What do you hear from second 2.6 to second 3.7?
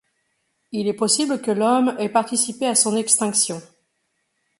à son extinction.